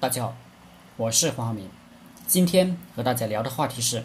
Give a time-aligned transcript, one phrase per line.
[0.00, 0.34] 大家好，
[0.96, 1.68] 我是黄浩明。
[2.26, 4.02] 今天和大家聊的话题是：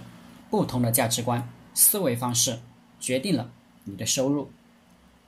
[0.49, 2.59] 不同的价值观、思维方式
[2.99, 3.49] 决定了
[3.85, 4.51] 你的收入。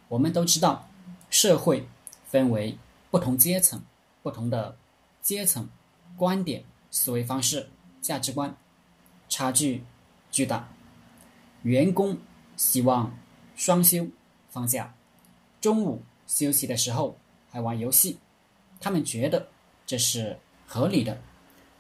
[0.10, 0.90] 我们都知道，
[1.30, 1.88] 社会
[2.26, 2.78] 分为
[3.10, 3.82] 不同阶层、
[4.22, 4.76] 不同的
[5.22, 5.70] 阶层、
[6.18, 7.70] 观点、思维方式、
[8.02, 8.54] 价值观，
[9.30, 9.86] 差距
[10.30, 10.68] 巨大。
[11.62, 12.18] 员工
[12.58, 13.18] 希望
[13.56, 14.10] 双休
[14.50, 14.94] 放假，
[15.62, 17.18] 中午休息的时候
[17.50, 18.20] 还玩游戏，
[18.82, 19.48] 他们觉得
[19.86, 20.38] 这是。
[20.68, 21.22] 合理的，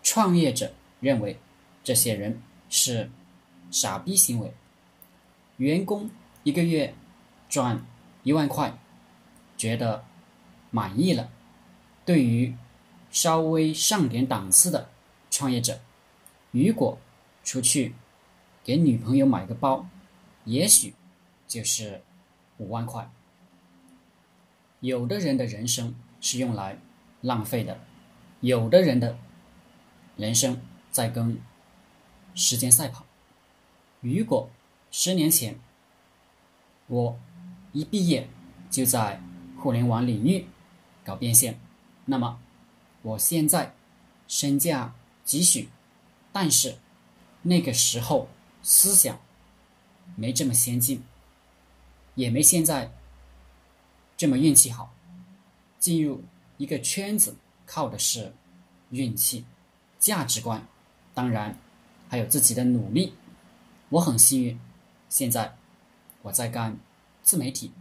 [0.01, 0.71] 创业者
[1.01, 1.37] 认为
[1.83, 3.11] 这些人是
[3.69, 4.53] 傻逼行为。
[5.57, 6.09] 员工
[6.43, 6.95] 一个月
[7.49, 7.85] 赚
[8.23, 8.77] 一万块，
[9.57, 10.05] 觉得
[10.71, 11.29] 满意了。
[12.05, 12.55] 对于
[13.11, 14.89] 稍微上点档次的
[15.29, 15.81] 创业者，
[16.51, 16.97] 如果
[17.43, 17.93] 出去
[18.63, 19.87] 给女朋友买个包，
[20.45, 20.93] 也许
[21.45, 22.01] 就是
[22.57, 23.09] 五万块。
[24.79, 26.77] 有的人的人生是用来
[27.21, 27.79] 浪费的。
[28.41, 29.17] 有的人的
[30.15, 31.41] 人生在跟
[32.35, 33.05] 时间赛跑。
[34.01, 34.49] 如果
[34.91, 35.59] 十年前
[36.87, 37.19] 我
[37.73, 38.29] 一毕业
[38.69, 39.21] 就在
[39.57, 40.45] 互联网领域
[41.03, 41.59] 搞变现，
[42.05, 42.39] 那么
[43.01, 43.73] 我现在
[44.27, 45.69] 身价几许，
[46.31, 46.77] 但是
[47.41, 48.29] 那个时候
[48.61, 49.19] 思想
[50.15, 51.03] 没这么先进，
[52.13, 52.91] 也没现在
[54.15, 54.93] 这么运气好，
[55.79, 56.23] 进入
[56.57, 57.35] 一个圈子。
[57.67, 58.33] 靠的是
[58.91, 59.45] 运气、
[59.99, 60.65] 价值观，
[61.13, 61.55] 当然
[62.07, 63.13] 还有自己的努力。
[63.89, 64.59] 我很幸运，
[65.09, 65.55] 现在
[66.21, 66.79] 我在干
[67.21, 67.73] 自媒体、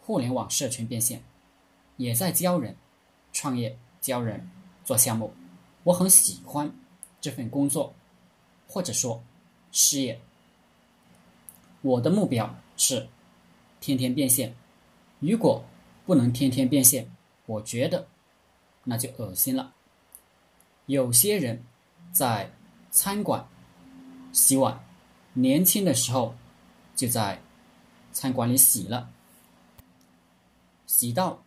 [0.00, 1.22] 互联网社群变现，
[1.98, 2.74] 也在教人
[3.32, 4.50] 创业、教人
[4.84, 5.34] 做项目。
[5.84, 6.72] 我很喜欢
[7.20, 7.94] 这份工作，
[8.66, 9.22] 或者说
[9.70, 10.18] 事业。
[11.82, 13.08] 我的目标是
[13.78, 14.54] 天天变现。
[15.20, 15.64] 如果
[16.06, 17.10] 不能天天变现，
[17.44, 18.08] 我觉得。
[18.88, 19.74] 那就恶心了。
[20.86, 21.62] 有些人
[22.10, 22.50] 在
[22.90, 23.46] 餐馆
[24.32, 24.82] 洗碗，
[25.34, 26.34] 年轻的时候
[26.96, 27.42] 就在
[28.12, 29.10] 餐馆里洗了，
[30.86, 31.42] 洗到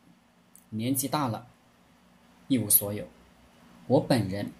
[0.69, 1.47] 年纪大了
[2.47, 3.07] 一无所有。
[3.87, 4.53] 我本人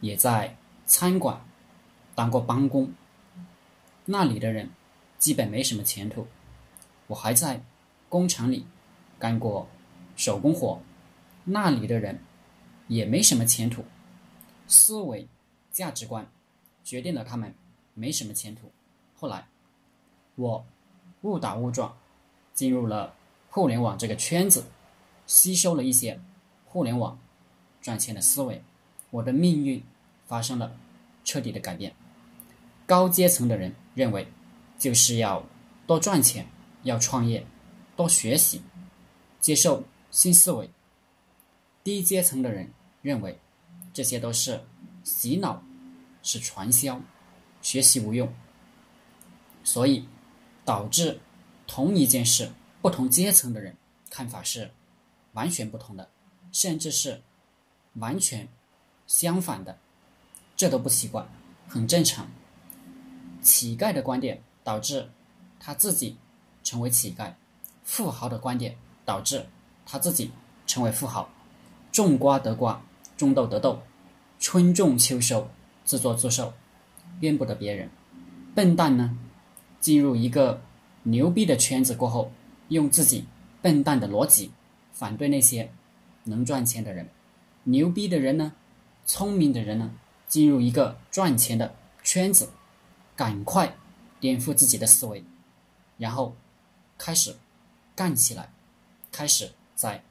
[0.00, 1.44] 也在餐馆
[2.14, 2.92] 当过帮工，
[4.04, 4.70] 那里的人
[5.18, 6.28] 基本没什么前途。
[7.08, 7.64] 我还在
[8.08, 8.64] 工厂里
[9.18, 9.68] 干过
[10.14, 10.80] 手工活。
[11.44, 12.20] 那里的人
[12.88, 13.84] 也没什么前途，
[14.66, 15.26] 思维
[15.70, 16.30] 价值观
[16.84, 17.54] 决定了他们
[17.94, 18.70] 没什么前途。
[19.14, 19.48] 后来
[20.36, 20.64] 我
[21.22, 21.96] 误打误撞
[22.54, 23.14] 进入了
[23.50, 24.66] 互联网这个圈子，
[25.26, 26.20] 吸收了一些
[26.66, 27.18] 互联网
[27.80, 28.62] 赚钱的思维，
[29.10, 29.82] 我的命运
[30.26, 30.76] 发生了
[31.24, 31.94] 彻底的改变。
[32.86, 34.28] 高阶层的人认为
[34.78, 35.44] 就是要
[35.86, 36.46] 多赚钱，
[36.82, 37.46] 要创业，
[37.96, 38.62] 多学习，
[39.40, 40.70] 接受新思维。
[41.84, 42.72] 低阶层的人
[43.02, 43.38] 认为，
[43.92, 44.62] 这些都是
[45.02, 45.62] 洗脑，
[46.22, 47.00] 是传销，
[47.60, 48.32] 学习无用，
[49.64, 50.06] 所以
[50.64, 51.20] 导致
[51.66, 53.76] 同一件事，不同阶层的人
[54.08, 54.70] 看法是
[55.32, 56.08] 完全不同的，
[56.52, 57.20] 甚至是
[57.94, 58.48] 完全
[59.06, 59.78] 相反的，
[60.56, 61.26] 这都不奇怪，
[61.68, 62.30] 很正常。
[63.40, 65.10] 乞丐的观点导致
[65.58, 66.16] 他自己
[66.62, 67.34] 成为乞丐，
[67.82, 69.44] 富豪的观点导致
[69.84, 70.30] 他自己
[70.64, 71.28] 成为富豪。
[71.92, 72.82] 种瓜得瓜，
[73.18, 73.82] 种豆得豆，
[74.40, 75.48] 春种秋收，
[75.84, 76.54] 自作自受，
[77.20, 77.90] 怨不得别人。
[78.54, 79.18] 笨蛋呢，
[79.78, 80.62] 进入一个
[81.02, 82.32] 牛逼的圈子过后，
[82.68, 83.26] 用自己
[83.60, 84.50] 笨蛋的逻辑
[84.92, 85.70] 反对那些
[86.24, 87.08] 能赚钱的人。
[87.64, 88.52] 牛逼的人呢，
[89.04, 89.94] 聪明的人呢，
[90.26, 92.48] 进入一个赚钱的圈子，
[93.14, 93.76] 赶快
[94.18, 95.22] 颠覆自己的思维，
[95.98, 96.34] 然后
[96.96, 97.36] 开始
[97.94, 98.50] 干起来，
[99.12, 100.02] 开始在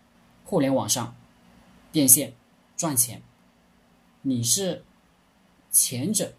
[0.46, 1.16] 互联网上。
[1.92, 2.34] 变现
[2.78, 3.22] 赚钱，
[4.22, 4.84] 你是
[5.72, 6.34] 前者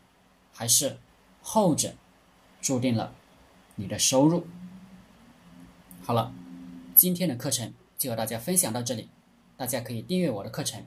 [0.52, 0.98] 还是
[1.42, 1.94] 后者，
[2.60, 3.12] 注定了
[3.74, 4.46] 你的收入。
[6.02, 6.32] 好了，
[6.94, 9.08] 今天的课程就和大家分享到这里，
[9.56, 10.84] 大家可以订阅我的课程。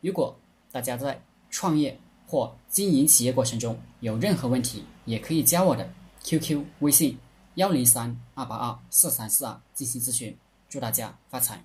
[0.00, 0.38] 如果
[0.72, 5.90] 大家在创业或经营企业过程中有任何问题，也可以加我的
[6.24, 7.18] QQ 微信
[7.54, 10.36] 幺零三二八二四三四二进行咨询。
[10.68, 11.64] 祝大家发财！